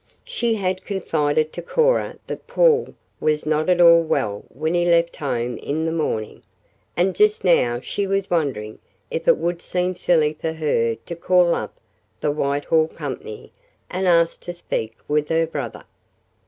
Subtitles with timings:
[0.25, 5.15] She had confided to Cora that Paul was not at all well when he left
[5.17, 6.41] home in the morning,
[6.97, 8.79] and just now she was wondering
[9.11, 11.77] if it would seem silly for her to call up
[12.19, 13.51] the Whitehall Company
[13.91, 15.83] and ask to speak with her brother.